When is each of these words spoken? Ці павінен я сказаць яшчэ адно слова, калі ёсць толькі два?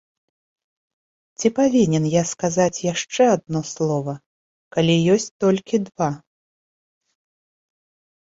Ці 1.41 1.47
павінен 1.59 2.05
я 2.11 2.23
сказаць 2.31 2.83
яшчэ 2.85 3.23
адно 3.35 3.59
слова, 3.73 4.13
калі 4.77 4.95
ёсць 5.17 5.29
толькі 5.45 5.83
два? 5.91 6.11